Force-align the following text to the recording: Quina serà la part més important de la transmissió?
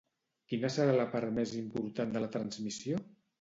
Quina 0.53 0.71
serà 0.75 0.95
la 0.99 1.05
part 1.11 1.31
més 1.35 1.53
important 1.59 2.17
de 2.17 2.25
la 2.25 2.31
transmissió? 2.39 3.05